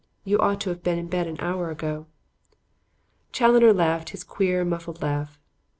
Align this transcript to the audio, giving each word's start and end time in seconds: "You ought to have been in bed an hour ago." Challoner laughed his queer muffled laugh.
"You 0.23 0.39
ought 0.39 0.59
to 0.61 0.69
have 0.71 0.81
been 0.81 0.97
in 0.97 1.09
bed 1.09 1.27
an 1.27 1.35
hour 1.39 1.69
ago." 1.69 2.07
Challoner 3.31 3.71
laughed 3.71 4.09
his 4.09 4.23
queer 4.23 4.65
muffled 4.65 5.03
laugh. 5.03 5.39